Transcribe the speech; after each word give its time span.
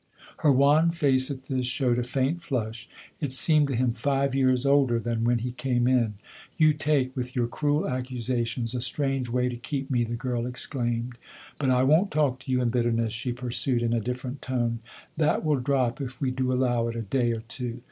Her 0.37 0.51
wan 0.51 0.89
face, 0.89 1.29
at 1.29 1.45
this, 1.45 1.67
showed 1.67 1.99
a 1.99 2.03
faint 2.03 2.41
flush; 2.41 2.89
it 3.19 3.31
seemed 3.31 3.67
to 3.67 3.75
him 3.75 3.91
five 3.91 4.33
years 4.33 4.65
older 4.65 4.97
than 4.97 5.23
when 5.23 5.37
he 5.37 5.51
came 5.51 5.87
in." 5.87 6.15
You 6.57 6.73
take, 6.73 7.15
with 7.15 7.35
your 7.35 7.45
cruel 7.45 7.87
accusations, 7.87 8.73
a 8.73 8.81
strange 8.81 9.29
way 9.29 9.47
to 9.47 9.57
keep 9.57 9.91
me!" 9.91 10.03
the 10.03 10.15
girl 10.15 10.47
exclaimed. 10.47 11.13
u 11.13 11.17
But 11.59 11.69
I 11.69 11.83
won't 11.83 12.09
talk 12.09 12.39
to 12.39 12.51
you 12.51 12.61
in 12.63 12.69
bitterness," 12.69 13.13
she 13.13 13.31
pursued 13.31 13.83
in 13.83 13.93
a 13.93 13.99
different 14.01 14.41
tone." 14.41 14.79
That 15.23 15.45
will 15.45 15.59
drop 15.59 16.01
if 16.01 16.19
we 16.19 16.31
do 16.31 16.51
allow 16.51 16.87
it 16.87 16.95
a 16.95 17.03
day 17.03 17.31
or 17.33 17.41
two." 17.41 17.79